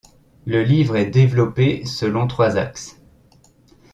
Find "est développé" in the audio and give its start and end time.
0.97-1.85